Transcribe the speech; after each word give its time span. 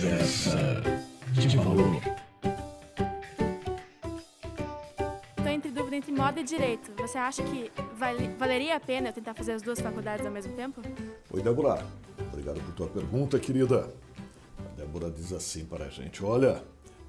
Conversa 0.00 0.56
de 1.32 1.56
valor. 1.56 2.00
Estou 5.36 5.48
entre 5.48 5.72
dúvida 5.72 5.96
entre 5.96 6.12
moda 6.12 6.38
e 6.40 6.44
direito. 6.44 6.92
Você 7.02 7.18
acha 7.18 7.42
que 7.42 7.72
vale- 7.98 8.28
valeria 8.38 8.76
a 8.76 8.80
pena 8.80 9.08
eu 9.08 9.12
tentar 9.12 9.34
fazer 9.34 9.54
as 9.54 9.62
duas 9.62 9.80
faculdades 9.80 10.24
ao 10.24 10.30
mesmo 10.30 10.52
tempo? 10.54 10.80
Oi, 11.32 11.42
Débora. 11.42 11.84
Obrigado 12.32 12.60
por 12.60 12.72
tua 12.74 12.86
pergunta, 12.86 13.40
querida. 13.40 13.92
A 14.60 14.76
Débora 14.76 15.10
diz 15.10 15.32
assim 15.32 15.64
para 15.64 15.86
a 15.86 15.90
gente: 15.90 16.24
Olha, 16.24 16.62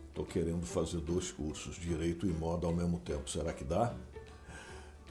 estou 0.08 0.26
querendo 0.26 0.66
fazer 0.66 0.98
dois 0.98 1.32
cursos, 1.32 1.76
Direito 1.76 2.26
e 2.26 2.32
Moda 2.32 2.66
ao 2.66 2.74
mesmo 2.74 2.98
tempo. 2.98 3.30
Será 3.30 3.54
que 3.54 3.64
dá? 3.64 3.94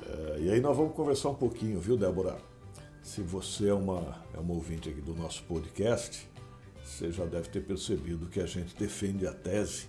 É, 0.05 0.41
e 0.41 0.51
aí 0.51 0.61
nós 0.61 0.77
vamos 0.77 0.97
conversar 0.97 1.29
um 1.29 1.35
pouquinho, 1.37 1.79
viu, 1.79 1.97
Débora? 1.97 2.39
Se 3.05 3.23
você 3.23 3.69
é 3.69 3.75
uma, 3.75 4.21
é 4.35 4.41
uma 4.41 4.53
ouvinte 4.53 4.89
aqui 4.89 5.01
do 5.01 5.15
nosso 5.15 5.45
podcast, 5.45 6.27
você 6.89 7.13
já 7.13 7.25
deve 7.25 7.49
ter 7.49 7.61
percebido 7.61 8.27
que 8.27 8.41
a 8.41 8.47
gente 8.47 8.75
defende 8.75 9.27
a 9.27 9.33
tese 9.33 9.89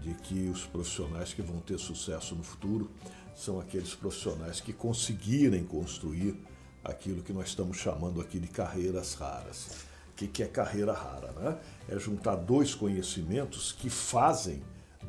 de 0.00 0.14
que 0.14 0.48
os 0.48 0.64
profissionais 0.64 1.32
que 1.32 1.42
vão 1.42 1.60
ter 1.60 1.78
sucesso 1.78 2.34
no 2.34 2.42
futuro 2.42 2.90
são 3.34 3.60
aqueles 3.60 3.94
profissionais 3.94 4.60
que 4.60 4.72
conseguirem 4.72 5.62
construir 5.64 6.34
aquilo 6.82 7.22
que 7.22 7.32
nós 7.32 7.48
estamos 7.48 7.76
chamando 7.76 8.20
aqui 8.20 8.40
de 8.40 8.48
carreiras 8.48 9.14
raras. 9.14 9.84
O 10.10 10.14
que, 10.16 10.26
que 10.26 10.42
é 10.42 10.46
carreira 10.46 10.92
rara? 10.92 11.32
Né? 11.32 11.58
É 11.88 11.98
juntar 11.98 12.36
dois 12.36 12.74
conhecimentos 12.74 13.70
que 13.70 13.88
fazem 13.88 14.62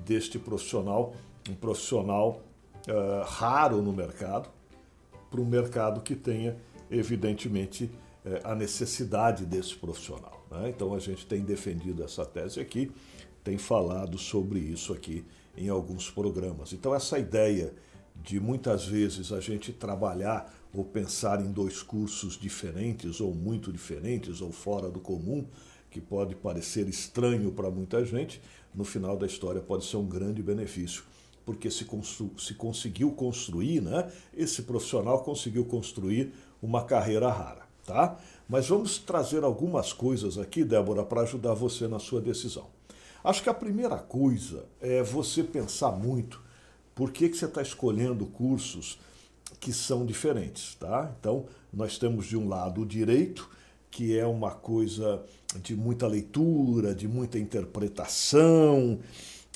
deste 0.05 0.37
profissional 0.37 1.15
um 1.49 1.55
profissional 1.55 2.41
eh, 2.87 3.23
raro 3.25 3.81
no 3.81 3.91
mercado, 3.91 4.49
para 5.29 5.41
um 5.41 5.45
mercado 5.45 6.01
que 6.01 6.15
tenha, 6.15 6.55
evidentemente, 6.89 7.91
eh, 8.25 8.41
a 8.43 8.55
necessidade 8.55 9.45
desse 9.45 9.75
profissional. 9.75 10.45
né? 10.51 10.69
Então 10.69 10.93
a 10.93 10.99
gente 10.99 11.25
tem 11.25 11.41
defendido 11.41 12.03
essa 12.03 12.25
tese 12.25 12.59
aqui, 12.59 12.91
tem 13.43 13.57
falado 13.57 14.17
sobre 14.17 14.59
isso 14.59 14.93
aqui 14.93 15.25
em 15.57 15.69
alguns 15.69 16.09
programas. 16.09 16.73
Então 16.73 16.93
essa 16.93 17.19
ideia 17.19 17.73
de 18.15 18.39
muitas 18.39 18.85
vezes 18.85 19.31
a 19.31 19.39
gente 19.39 19.73
trabalhar 19.73 20.53
ou 20.73 20.83
pensar 20.83 21.41
em 21.41 21.51
dois 21.51 21.83
cursos 21.83 22.37
diferentes 22.37 23.19
ou 23.19 23.33
muito 23.33 23.71
diferentes 23.71 24.41
ou 24.41 24.51
fora 24.51 24.89
do 24.89 24.99
comum, 24.99 25.45
que 25.89 26.01
pode 26.01 26.35
parecer 26.35 26.87
estranho 26.87 27.51
para 27.51 27.69
muita 27.69 28.03
gente, 28.03 28.41
no 28.73 28.83
final 28.83 29.15
da 29.15 29.27
história 29.27 29.61
pode 29.61 29.85
ser 29.85 29.97
um 29.97 30.07
grande 30.07 30.41
benefício 30.41 31.03
porque 31.45 31.69
se, 31.69 31.85
se 32.37 32.53
conseguiu 32.53 33.11
construir, 33.11 33.81
né? 33.81 34.11
Esse 34.33 34.63
profissional 34.63 35.23
conseguiu 35.23 35.65
construir 35.65 36.33
uma 36.61 36.85
carreira 36.85 37.29
rara, 37.29 37.62
tá? 37.85 38.17
Mas 38.47 38.67
vamos 38.67 38.97
trazer 38.97 39.43
algumas 39.43 39.93
coisas 39.93 40.37
aqui, 40.37 40.63
Débora, 40.63 41.03
para 41.03 41.21
ajudar 41.21 41.53
você 41.53 41.87
na 41.87 41.99
sua 41.99 42.21
decisão. 42.21 42.67
Acho 43.23 43.41
que 43.41 43.49
a 43.49 43.53
primeira 43.53 43.97
coisa 43.97 44.65
é 44.81 45.01
você 45.01 45.43
pensar 45.43 45.91
muito 45.91 46.41
por 46.93 47.11
que, 47.11 47.29
que 47.29 47.37
você 47.37 47.45
está 47.45 47.61
escolhendo 47.61 48.25
cursos 48.25 48.99
que 49.59 49.71
são 49.71 50.05
diferentes, 50.05 50.75
tá? 50.75 51.13
Então, 51.19 51.45
nós 51.71 51.97
temos 51.97 52.25
de 52.25 52.35
um 52.35 52.47
lado 52.47 52.81
o 52.81 52.85
direito, 52.85 53.49
que 53.89 54.17
é 54.17 54.25
uma 54.25 54.51
coisa 54.51 55.23
de 55.61 55.75
muita 55.75 56.07
leitura, 56.07 56.93
de 56.93 57.07
muita 57.07 57.39
interpretação, 57.39 58.99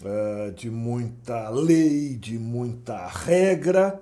eh, 0.03 0.53
de 0.55 0.69
muita 0.69 1.49
lei, 1.49 2.15
de 2.15 2.37
muita 2.39 3.07
regra, 3.07 4.01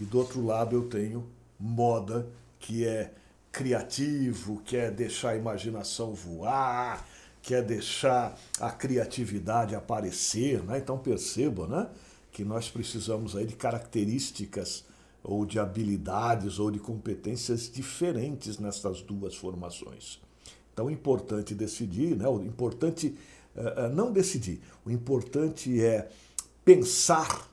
e 0.00 0.04
do 0.04 0.18
outro 0.18 0.44
lado 0.44 0.74
eu 0.74 0.88
tenho 0.88 1.26
moda, 1.58 2.26
que 2.58 2.86
é 2.86 3.12
criativo, 3.56 4.60
quer 4.66 4.90
deixar 4.90 5.30
a 5.30 5.36
imaginação 5.36 6.12
voar, 6.12 7.08
quer 7.40 7.62
deixar 7.62 8.38
a 8.60 8.70
criatividade 8.70 9.74
aparecer, 9.74 10.62
né? 10.62 10.76
Então 10.76 10.98
perceba, 10.98 11.66
né, 11.66 11.88
que 12.30 12.44
nós 12.44 12.68
precisamos 12.68 13.34
aí 13.34 13.46
de 13.46 13.56
características 13.56 14.84
ou 15.24 15.46
de 15.46 15.58
habilidades 15.58 16.58
ou 16.58 16.70
de 16.70 16.78
competências 16.78 17.72
diferentes 17.72 18.58
nessas 18.58 19.00
duas 19.00 19.34
formações. 19.34 20.20
Então, 20.74 20.90
importante 20.90 21.54
decidir, 21.54 22.14
né? 22.14 22.28
o 22.28 22.42
importante 22.42 23.16
eh, 23.56 23.88
não 23.88 24.12
decidir, 24.12 24.60
o 24.84 24.90
importante 24.90 25.82
é 25.82 26.10
pensar 26.62 27.50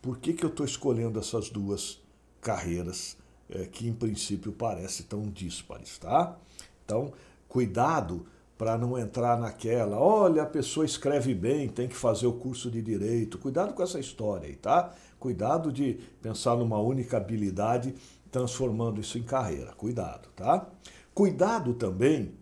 por 0.00 0.18
que, 0.18 0.32
que 0.32 0.44
eu 0.44 0.50
estou 0.50 0.64
escolhendo 0.64 1.18
essas 1.18 1.50
duas 1.50 2.00
carreiras 2.40 3.16
eh, 3.50 3.66
que, 3.66 3.88
em 3.88 3.92
princípio, 3.92 4.52
parecem 4.52 5.06
tão 5.06 5.22
díspares, 5.28 5.98
tá? 5.98 6.36
Então, 6.84 7.12
cuidado 7.48 8.26
para 8.58 8.78
não 8.78 8.96
entrar 8.98 9.38
naquela, 9.38 9.98
olha, 9.98 10.42
a 10.42 10.46
pessoa 10.46 10.86
escreve 10.86 11.34
bem, 11.34 11.68
tem 11.68 11.86
que 11.88 11.94
fazer 11.96 12.26
o 12.26 12.32
curso 12.32 12.70
de 12.70 12.80
direito. 12.80 13.36
Cuidado 13.38 13.74
com 13.74 13.82
essa 13.82 14.00
história 14.00 14.48
aí, 14.48 14.56
tá? 14.56 14.92
Cuidado 15.18 15.70
de 15.72 15.94
pensar 16.22 16.56
numa 16.56 16.78
única 16.80 17.18
habilidade, 17.18 17.94
transformando 18.30 19.00
isso 19.00 19.18
em 19.18 19.22
carreira. 19.22 19.72
Cuidado, 19.72 20.28
tá? 20.34 20.66
Cuidado 21.14 21.74
também 21.74 22.32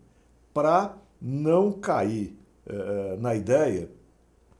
para 0.53 0.97
não 1.21 1.73
cair 1.73 2.39
eh, 2.67 3.17
na 3.21 3.35
ideia 3.35 3.91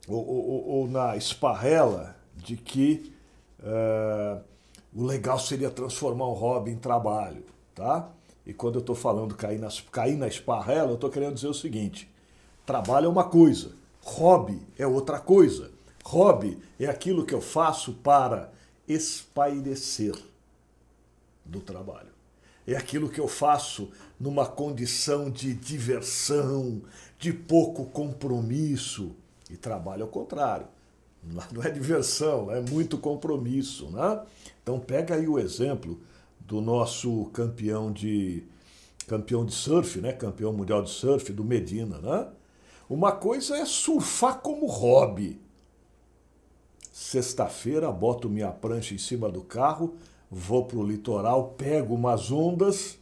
ou, 0.09 0.27
ou- 0.27 0.69
ou 0.69 0.89
na 0.89 1.17
esparrela 1.17 2.17
de 2.37 2.57
que 2.57 3.13
eh, 3.63 4.39
o 4.95 5.03
legal 5.03 5.39
seria 5.39 5.71
transformar 5.71 6.29
um 6.29 6.35
hobby 6.35 6.71
em 6.71 6.79
trabalho, 6.79 7.45
tá? 7.75 8.11
E 8.47 8.53
quando 8.53 8.77
eu 8.77 8.81
estou 8.81 8.95
falando 8.95 9.35
cair, 9.35 9.59
nas, 9.59 9.81
cair 9.81 10.17
na 10.17 10.29
esparrela, 10.29 10.91
eu 10.91 10.95
estou 10.95 11.11
querendo 11.11 11.35
dizer 11.35 11.49
o 11.49 11.55
seguinte: 11.55 12.09
trabalho 12.65 13.07
é 13.07 13.09
uma 13.09 13.25
coisa, 13.25 13.73
hobby 14.03 14.61
é 14.79 14.87
outra 14.87 15.19
coisa. 15.19 15.73
Hobby 16.05 16.59
é 16.79 16.87
aquilo 16.87 17.25
que 17.25 17.35
eu 17.35 17.41
faço 17.41 17.95
para 17.95 18.53
espairecer 18.87 20.15
do 21.45 21.61
trabalho. 21.61 22.13
É 22.67 22.77
aquilo 22.77 23.09
que 23.09 23.21
eu 23.21 23.29
faço 23.29 23.91
numa 24.21 24.47
condição 24.47 25.31
de 25.31 25.55
diversão, 25.55 26.83
de 27.19 27.33
pouco 27.33 27.87
compromisso. 27.87 29.13
E 29.51 29.57
trabalho 29.57 30.03
ao 30.03 30.09
contrário. 30.09 30.67
Não 31.53 31.63
é 31.63 31.71
diversão, 31.71 32.51
é 32.51 32.61
muito 32.61 32.99
compromisso. 32.99 33.91
Né? 33.91 34.23
Então 34.63 34.79
pega 34.79 35.15
aí 35.15 35.29
o 35.29 35.39
exemplo 35.39 36.01
do 36.41 36.61
nosso 36.61 37.27
campeão 37.27 37.93
de 37.93 38.45
campeão 39.07 39.45
de 39.45 39.53
surf, 39.53 40.01
né? 40.01 40.13
campeão 40.13 40.53
mundial 40.53 40.83
de 40.83 40.91
surf, 40.91 41.33
do 41.33 41.45
Medina. 41.45 41.99
Né? 41.99 42.29
Uma 42.89 43.13
coisa 43.13 43.57
é 43.57 43.65
surfar 43.65 44.41
como 44.41 44.67
hobby. 44.67 45.41
Sexta-feira 46.93 47.91
boto 47.91 48.29
minha 48.29 48.51
prancha 48.51 48.95
em 48.95 48.99
cima 48.99 49.29
do 49.29 49.43
carro, 49.43 49.97
vou 50.31 50.65
pro 50.65 50.87
litoral, 50.87 51.55
pego 51.59 51.95
umas 51.95 52.31
ondas, 52.31 52.99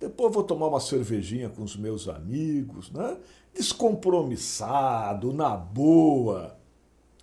depois 0.00 0.34
vou 0.34 0.42
tomar 0.42 0.66
uma 0.66 0.80
cervejinha 0.80 1.48
com 1.48 1.62
os 1.62 1.76
meus 1.76 2.08
amigos, 2.08 2.90
né? 2.90 3.16
Descompromissado, 3.54 5.32
na 5.32 5.56
boa. 5.56 6.56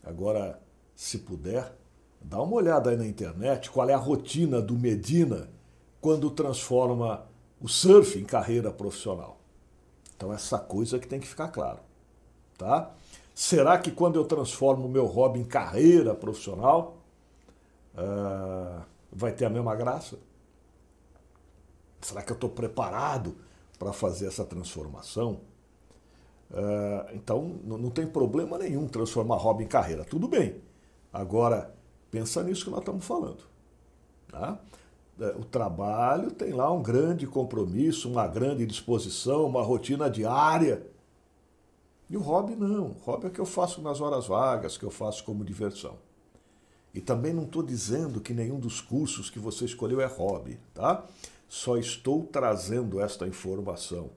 Agora, 0.04 0.62
se 0.96 1.20
puder, 1.20 1.74
dá 2.22 2.42
uma 2.42 2.56
olhada 2.56 2.90
aí 2.90 2.98
na 2.98 3.06
internet 3.06 3.72
qual 3.72 3.90
é 3.90 3.94
a 3.94 3.98
rotina 3.98 4.62
do 4.62 4.78
Medina 4.78 5.50
quando 6.02 6.30
transforma 6.30 7.26
o 7.62 7.68
surf 7.68 8.20
em 8.20 8.26
carreira 8.26 8.72
profissional. 8.72 9.40
Então, 10.16 10.34
essa 10.34 10.60
coisa 10.60 11.00
que 11.00 11.08
tem 11.08 11.20
que 11.20 11.28
ficar 11.28 11.48
claro, 11.48 11.80
tá? 12.58 12.92
Será 13.34 13.78
que 13.80 13.90
quando 13.90 14.18
eu 14.20 14.26
transformo 14.26 14.86
o 14.86 14.90
meu 14.90 15.06
hobby 15.06 15.40
em 15.40 15.46
carreira 15.46 16.14
profissional, 16.14 16.98
ah, 17.96 18.84
vai 19.12 19.32
ter 19.32 19.46
a 19.46 19.50
mesma 19.50 19.76
graça? 19.76 20.20
Será 22.02 22.22
que 22.22 22.32
eu 22.32 22.36
estou 22.36 22.50
preparado 22.50 23.36
para 23.80 23.94
fazer 23.94 24.28
essa 24.28 24.44
transformação? 24.44 25.40
Ah, 26.54 27.10
então, 27.14 27.60
não 27.64 27.90
tem 27.90 28.06
problema 28.06 28.58
nenhum 28.58 28.88
transformar 28.88 29.38
hobby 29.38 29.64
em 29.64 29.68
carreira. 29.68 30.06
Tudo 30.06 30.28
bem. 30.28 30.62
Agora, 31.12 31.74
pensa 32.12 32.44
nisso 32.44 32.66
que 32.66 32.70
nós 32.72 32.80
estamos 32.80 33.04
falando. 33.06 33.44
Tá? 34.30 34.60
Eh, 35.20 35.36
O 35.40 35.46
trabalho 35.46 36.32
tem 36.32 36.54
lá 36.54 36.72
um 36.72 36.82
grande 36.82 37.26
compromisso, 37.28 38.10
uma 38.10 38.28
grande 38.28 38.66
disposição, 38.66 39.46
uma 39.46 39.64
rotina 39.64 40.10
diária. 40.10 40.86
E 42.10 42.18
o 42.18 42.22
hobby 42.22 42.56
não. 42.56 42.92
O 42.92 42.98
hobby 43.04 43.26
é 43.26 43.30
o 43.30 43.32
que 43.32 43.42
eu 43.42 43.46
faço 43.46 43.82
nas 43.82 44.00
horas 44.02 44.28
vagas, 44.28 44.78
que 44.78 44.86
eu 44.86 44.92
faço 44.92 45.24
como 45.24 45.44
diversão. 45.44 45.98
E 46.94 47.02
também 47.02 47.34
não 47.34 47.44
estou 47.44 47.64
dizendo 47.64 48.22
que 48.22 48.34
nenhum 48.34 48.60
dos 48.60 48.80
cursos 48.80 49.30
que 49.30 49.40
você 49.40 49.66
escolheu 49.66 50.00
é 50.00 50.06
hobby, 50.06 50.60
tá? 50.76 51.04
Só 51.50 51.78
estou 51.78 52.24
trazendo 52.32 53.00
esta 53.00 53.28
informação 53.28 54.12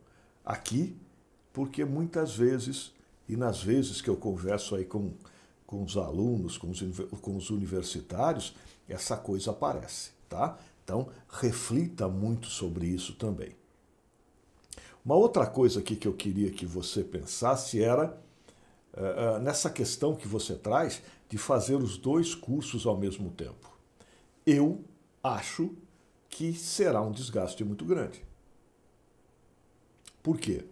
aqui 0.44 0.96
porque 1.56 1.86
muitas 1.86 2.36
vezes, 2.36 2.92
e 3.26 3.34
nas 3.34 3.62
vezes 3.62 4.02
que 4.02 4.10
eu 4.10 4.16
converso 4.18 4.74
aí 4.74 4.84
com, 4.84 5.14
com 5.66 5.82
os 5.82 5.96
alunos, 5.96 6.58
com 6.58 6.68
os, 6.68 6.82
com 7.22 7.34
os 7.34 7.48
universitários, 7.48 8.54
essa 8.86 9.16
coisa 9.16 9.52
aparece, 9.52 10.10
tá? 10.28 10.58
Então, 10.84 11.08
reflita 11.30 12.08
muito 12.08 12.48
sobre 12.48 12.86
isso 12.86 13.14
também. 13.14 13.56
Uma 15.02 15.14
outra 15.14 15.46
coisa 15.46 15.80
aqui 15.80 15.96
que 15.96 16.06
eu 16.06 16.12
queria 16.12 16.50
que 16.50 16.66
você 16.66 17.02
pensasse 17.02 17.82
era 17.82 18.14
uh, 18.92 19.38
nessa 19.40 19.70
questão 19.70 20.14
que 20.14 20.28
você 20.28 20.56
traz 20.56 21.00
de 21.26 21.38
fazer 21.38 21.76
os 21.76 21.96
dois 21.96 22.34
cursos 22.34 22.84
ao 22.84 22.98
mesmo 22.98 23.30
tempo. 23.30 23.74
Eu 24.44 24.84
acho 25.24 25.74
que 26.28 26.52
será 26.52 27.00
um 27.00 27.12
desgaste 27.12 27.64
muito 27.64 27.86
grande. 27.86 28.22
Por 30.22 30.36
quê? 30.36 30.62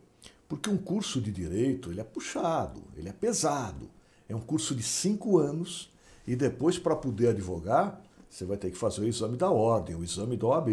Porque 0.48 0.68
um 0.68 0.76
curso 0.76 1.20
de 1.20 1.30
direito 1.30 1.90
ele 1.90 2.00
é 2.00 2.04
puxado, 2.04 2.82
ele 2.96 3.08
é 3.08 3.12
pesado. 3.12 3.90
É 4.28 4.34
um 4.34 4.40
curso 4.40 4.74
de 4.74 4.82
cinco 4.82 5.38
anos 5.38 5.92
e 6.26 6.34
depois, 6.34 6.78
para 6.78 6.96
poder 6.96 7.28
advogar, 7.28 8.00
você 8.28 8.44
vai 8.44 8.56
ter 8.56 8.70
que 8.70 8.76
fazer 8.76 9.02
o 9.02 9.06
exame 9.06 9.36
da 9.36 9.50
ordem, 9.50 9.94
o 9.94 10.02
exame 10.02 10.36
da 10.36 10.46
OAB, 10.46 10.68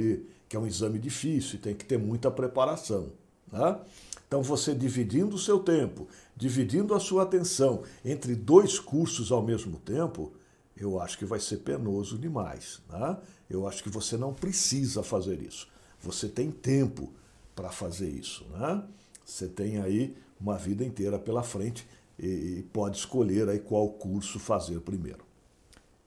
que 0.47 0.55
é 0.55 0.59
um 0.59 0.65
exame 0.65 0.97
difícil 0.97 1.55
e 1.55 1.57
tem 1.59 1.75
que 1.75 1.85
ter 1.85 1.97
muita 1.97 2.31
preparação. 2.31 3.11
Né? 3.51 3.79
Então, 4.27 4.41
você 4.41 4.73
dividindo 4.73 5.35
o 5.35 5.39
seu 5.39 5.59
tempo, 5.59 6.07
dividindo 6.35 6.95
a 6.95 6.99
sua 6.99 7.23
atenção 7.23 7.83
entre 8.03 8.33
dois 8.33 8.79
cursos 8.79 9.31
ao 9.31 9.41
mesmo 9.41 9.77
tempo, 9.77 10.31
eu 10.75 10.99
acho 10.99 11.17
que 11.17 11.25
vai 11.25 11.39
ser 11.39 11.57
penoso 11.57 12.17
demais. 12.17 12.81
Né? 12.89 13.17
Eu 13.49 13.67
acho 13.67 13.83
que 13.83 13.89
você 13.89 14.17
não 14.17 14.33
precisa 14.33 15.03
fazer 15.03 15.41
isso. 15.41 15.67
Você 16.01 16.27
tem 16.27 16.49
tempo 16.49 17.11
para 17.55 17.69
fazer 17.69 18.09
isso. 18.09 18.45
Né? 18.51 18.83
Você 19.25 19.47
tem 19.47 19.79
aí 19.79 20.15
uma 20.39 20.57
vida 20.57 20.83
inteira 20.83 21.19
pela 21.19 21.43
frente 21.43 21.87
e 22.19 22.65
pode 22.73 22.97
escolher 22.97 23.49
aí 23.49 23.59
qual 23.59 23.89
curso 23.89 24.39
fazer 24.39 24.79
primeiro. 24.81 25.25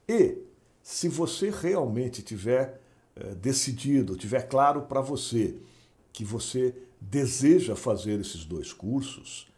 E 0.09 0.39
se 0.83 1.09
você 1.09 1.51
realmente 1.51 2.23
tiver 2.23 2.81
eh, 3.17 3.35
decidido, 3.35 4.17
tiver 4.17 4.43
claro 4.43 4.83
para 4.83 5.01
você 5.01 5.57
que 6.13 6.25
você 6.25 6.75
deseja 7.01 7.75
fazer 7.75 8.21
esses 8.21 8.45
dois 8.45 8.73
cursos, 8.73 9.49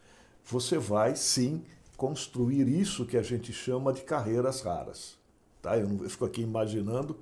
você 0.45 0.77
vai 0.77 1.15
sim 1.15 1.63
construir 1.95 2.67
isso 2.67 3.05
que 3.05 3.17
a 3.17 3.21
gente 3.21 3.51
chama 3.51 3.91
de 3.91 4.01
carreiras 4.01 4.61
raras. 4.61 5.17
Tá? 5.61 5.77
Eu, 5.77 5.87
não, 5.87 6.03
eu 6.03 6.09
fico 6.09 6.25
aqui 6.25 6.41
imaginando 6.41 7.17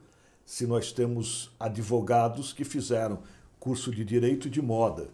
se 0.46 0.68
nós 0.68 0.92
temos 0.92 1.52
advogados 1.60 2.54
que 2.54 2.64
fizeram 2.64 3.24
curso 3.60 3.92
de 3.92 4.06
direito 4.06 4.50
de 4.50 4.62
moda. 4.62 5.10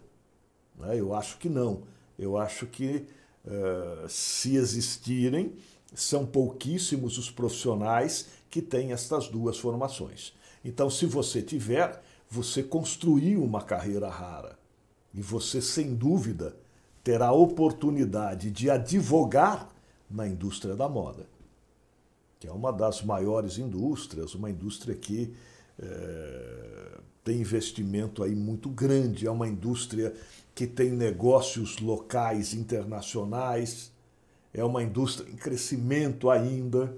Né? 0.76 0.98
Eu 0.98 1.14
acho 1.14 1.38
que 1.38 1.48
não. 1.48 1.82
Eu 2.18 2.36
acho 2.36 2.66
que 2.66 3.06
uh, 3.44 4.08
se 4.08 4.56
existirem, 4.56 5.54
são 5.94 6.24
pouquíssimos 6.24 7.18
os 7.18 7.30
profissionais 7.30 8.28
que 8.50 8.62
têm 8.62 8.92
estas 8.92 9.28
duas 9.28 9.58
formações. 9.58 10.34
Então, 10.64 10.88
se 10.88 11.06
você 11.06 11.42
tiver, 11.42 12.02
você 12.30 12.62
construiu 12.62 13.42
uma 13.42 13.62
carreira 13.62 14.08
rara. 14.08 14.58
E 15.14 15.20
você, 15.20 15.60
sem 15.60 15.94
dúvida, 15.94 16.56
terá 17.04 17.32
oportunidade 17.32 18.50
de 18.50 18.70
advogar 18.70 19.68
na 20.10 20.26
indústria 20.26 20.76
da 20.76 20.88
moda, 20.88 21.26
que 22.38 22.46
é 22.46 22.52
uma 22.52 22.72
das 22.72 23.02
maiores 23.02 23.58
indústrias, 23.58 24.34
uma 24.34 24.50
indústria 24.50 24.94
que 24.94 25.34
é, 25.80 26.98
tem 27.24 27.40
investimento 27.40 28.22
aí 28.22 28.34
muito 28.34 28.68
grande, 28.68 29.26
é 29.26 29.30
uma 29.30 29.48
indústria 29.48 30.12
que 30.54 30.66
tem 30.66 30.90
negócios 30.90 31.78
locais, 31.78 32.52
internacionais, 32.52 33.92
é 34.52 34.64
uma 34.64 34.82
indústria 34.82 35.30
em 35.30 35.36
crescimento 35.36 36.28
ainda 36.28 36.94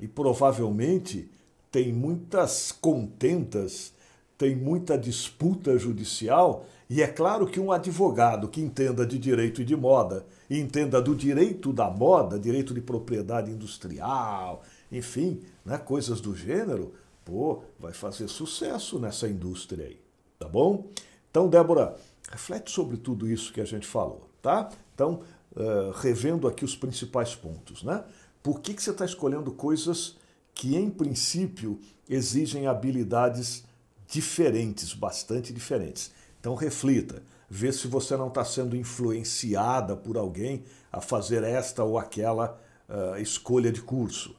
e 0.00 0.08
provavelmente 0.08 1.30
tem 1.70 1.92
muitas 1.92 2.72
contentas, 2.72 3.92
tem 4.36 4.56
muita 4.56 4.98
disputa 4.98 5.78
judicial, 5.78 6.66
e 6.88 7.02
é 7.02 7.06
claro 7.06 7.46
que 7.46 7.60
um 7.60 7.70
advogado 7.70 8.48
que 8.48 8.60
entenda 8.60 9.06
de 9.06 9.16
direito 9.18 9.62
e 9.62 9.64
de 9.64 9.76
moda, 9.76 10.26
e 10.48 10.58
entenda 10.58 11.00
do 11.00 11.14
direito 11.14 11.72
da 11.72 11.88
moda, 11.88 12.38
direito 12.38 12.74
de 12.74 12.80
propriedade 12.80 13.52
industrial, 13.52 14.62
enfim, 14.90 15.40
né, 15.64 15.78
coisas 15.78 16.20
do 16.20 16.34
gênero, 16.34 16.92
pô, 17.24 17.62
vai 17.78 17.92
fazer 17.92 18.28
sucesso 18.28 18.98
nessa 18.98 19.28
indústria 19.28 19.86
aí, 19.86 20.00
tá 20.38 20.48
bom? 20.48 20.90
Então, 21.30 21.48
Débora, 21.48 21.96
reflete 22.30 22.70
sobre 22.70 22.96
tudo 22.96 23.28
isso 23.28 23.52
que 23.52 23.60
a 23.60 23.64
gente 23.64 23.86
falou, 23.86 24.28
tá? 24.42 24.68
Então, 24.94 25.22
uh, 25.52 25.90
revendo 26.00 26.48
aqui 26.48 26.64
os 26.64 26.76
principais 26.76 27.34
pontos, 27.34 27.82
né? 27.82 28.04
Por 28.42 28.60
que, 28.60 28.74
que 28.74 28.82
você 28.82 28.90
está 28.90 29.04
escolhendo 29.04 29.52
coisas 29.52 30.16
que, 30.54 30.76
em 30.76 30.90
princípio, 30.90 31.78
exigem 32.08 32.66
habilidades 32.66 33.64
diferentes, 34.08 34.94
bastante 34.94 35.52
diferentes? 35.52 36.10
Então, 36.40 36.54
reflita, 36.54 37.22
vê 37.48 37.72
se 37.72 37.86
você 37.86 38.16
não 38.16 38.28
está 38.28 38.44
sendo 38.44 38.74
influenciada 38.74 39.94
por 39.96 40.16
alguém 40.16 40.64
a 40.90 41.00
fazer 41.00 41.44
esta 41.44 41.84
ou 41.84 41.98
aquela 41.98 42.58
uh, 42.88 43.20
escolha 43.20 43.70
de 43.70 43.82
curso. 43.82 44.34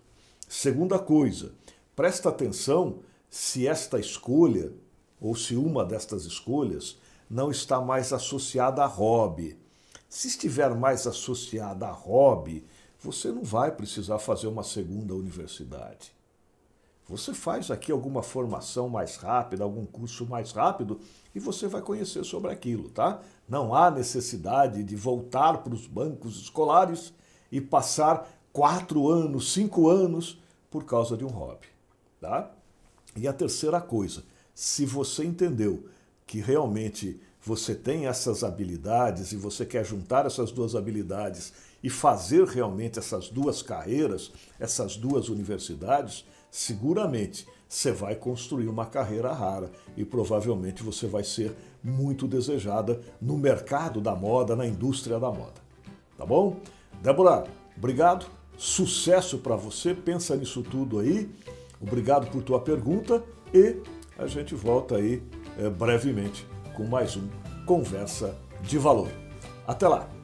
Segunda 0.48 1.00
coisa, 1.00 1.54
presta 1.96 2.30
atenção 2.30 3.00
se 3.30 3.68
esta 3.68 4.00
escolha, 4.00 4.72
ou 5.20 5.36
se 5.36 5.56
uma 5.56 5.86
destas 5.86 6.26
escolhas, 6.26 6.98
não 7.30 7.50
está 7.50 7.80
mais 7.80 8.12
associada 8.12 8.84
a 8.84 8.88
hobby. 8.88 9.58
Se 10.10 10.28
estiver 10.28 10.76
mais 10.76 11.08
associada 11.08 11.88
a 11.88 11.92
hobby, 11.92 12.66
você 13.00 13.32
não 13.32 13.44
vai 13.44 13.72
precisar 13.72 14.20
fazer 14.20 14.48
uma 14.48 14.64
segunda 14.64 15.16
universidade. 15.16 16.14
Você 17.08 17.34
faz 17.34 17.70
aqui 17.70 17.92
alguma 17.92 18.24
formação 18.24 18.88
mais 18.88 19.18
rápida, 19.18 19.64
algum 19.64 19.86
curso 19.86 20.26
mais 20.26 20.52
rápido 20.52 21.00
e 21.36 21.40
você 21.40 21.68
vai 21.68 21.82
conhecer 21.82 22.24
sobre 22.24 22.52
aquilo, 22.52 22.90
tá? 22.90 23.20
Não 23.50 23.76
há 23.76 23.92
necessidade 23.92 24.82
de 24.84 24.96
voltar 24.96 25.58
para 25.58 25.74
os 25.74 25.88
bancos 25.88 26.40
escolares 26.40 27.14
e 27.52 27.60
passar 27.60 28.30
quatro 28.54 29.10
anos, 29.10 29.52
cinco 29.52 29.90
anos 29.90 30.40
por 30.70 30.86
causa 30.86 31.18
de 31.18 31.26
um 31.26 31.30
hobby, 31.30 31.68
tá? 32.22 32.52
E 33.16 33.28
a 33.28 33.34
terceira 33.34 33.82
coisa, 33.82 34.24
se 34.54 34.86
você 34.86 35.26
entendeu 35.26 35.88
que 36.26 36.40
realmente 36.40 37.20
você 37.44 37.74
tem 37.74 38.06
essas 38.06 38.44
habilidades 38.44 39.32
e 39.32 39.36
você 39.36 39.66
quer 39.66 39.84
juntar 39.84 40.28
essas 40.28 40.52
duas 40.52 40.76
habilidades 40.76 41.52
e 41.84 41.90
fazer 41.90 42.46
realmente 42.46 43.00
essas 43.00 43.30
duas 43.30 43.64
carreiras, 43.64 44.32
essas 44.60 44.96
duas 44.96 45.28
universidades, 45.28 46.24
seguramente 46.52 47.48
você 47.68 47.92
vai 47.92 48.16
construir 48.16 48.68
uma 48.68 48.86
carreira 48.86 49.34
rara 49.34 49.72
e 49.98 50.06
provavelmente 50.06 50.84
você 50.84 51.08
vai 51.08 51.24
ser 51.24 51.56
muito 51.84 52.28
desejada 52.28 53.02
no 53.20 53.38
mercado 53.38 54.00
da 54.00 54.16
moda, 54.16 54.56
na 54.56 54.68
indústria 54.68 55.20
da 55.20 55.32
moda. 55.32 55.60
Tá 56.18 56.26
bom? 56.26 56.60
Débora, 57.02 57.46
obrigado. 57.76 58.28
Sucesso 58.58 59.40
para 59.40 59.56
você. 59.56 59.96
Pensa 59.96 60.36
nisso 60.36 60.62
tudo 60.62 61.00
aí. 61.00 61.32
Obrigado 61.82 62.30
por 62.30 62.44
tua 62.44 62.60
pergunta 62.60 63.24
e 63.54 63.78
a 64.18 64.28
gente 64.28 64.54
volta 64.54 64.96
aí 64.96 65.22
é, 65.58 65.70
brevemente 65.70 66.48
com 66.76 66.84
mais 66.84 67.18
um 67.18 67.28
Conversa 67.66 68.38
de 68.62 68.78
Valor. 68.78 69.10
Até 69.68 69.88
lá! 69.88 70.21